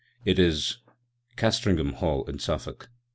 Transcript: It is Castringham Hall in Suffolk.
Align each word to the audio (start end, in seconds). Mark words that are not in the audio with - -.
It 0.25 0.39
is 0.39 0.77
Castringham 1.35 1.93
Hall 1.93 2.23
in 2.25 2.39
Suffolk. 2.39 2.89